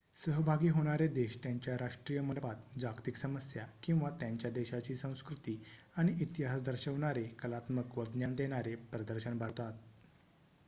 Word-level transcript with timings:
सहभागी 0.15 0.67
होणारे 0.67 1.07
देश 1.07 1.37
त्यांच्या 1.43 1.73
राष्ट्रीय 1.77 2.19
मंडपात 2.21 2.77
जागतिक 2.79 3.17
समस्या 3.17 3.65
किंवा 3.83 4.09
त्यांच्या 4.19 4.51
देशाची 4.51 4.95
संस्कृती 4.95 5.57
आणि 5.95 6.13
इतिहास 6.21 6.61
दर्शवणारे 6.63 7.23
कलात्मक 7.39 7.97
व 7.97 8.03
ज्ञान 8.05 8.33
देणारे 8.35 8.73
प्रदर्शन 8.91 9.37
भरवतात 9.37 9.73